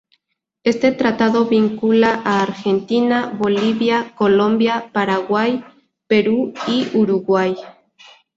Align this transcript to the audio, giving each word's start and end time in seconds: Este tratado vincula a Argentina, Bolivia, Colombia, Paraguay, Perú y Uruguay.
Este 0.63 0.91
tratado 0.93 1.45
vincula 1.45 2.23
a 2.25 2.41
Argentina, 2.41 3.29
Bolivia, 3.39 4.15
Colombia, 4.15 4.89
Paraguay, 4.91 5.63
Perú 6.07 6.55
y 6.67 6.87
Uruguay. 6.97 7.55